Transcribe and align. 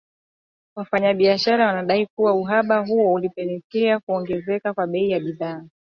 Wafanyabiashara 0.75 1.67
wanadai 1.67 2.07
kuwa 2.15 2.33
uhaba 2.33 2.77
huo 2.85 3.13
ulipelekea 3.13 3.99
kuongezeka 3.99 4.73
kwa 4.73 4.87
bei 4.87 5.09
za 5.11 5.19
bidhaa 5.19 5.65